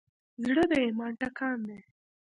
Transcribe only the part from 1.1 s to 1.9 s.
ټکان دی.